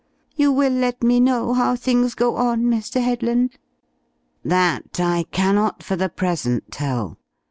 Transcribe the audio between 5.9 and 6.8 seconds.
the present